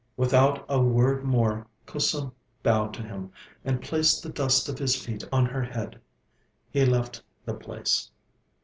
[0.17, 2.31] Without a word more Kusum
[2.63, 3.31] bowed to him,
[3.63, 6.01] and placed the dust of his feet on her head.
[6.71, 8.09] He left the place.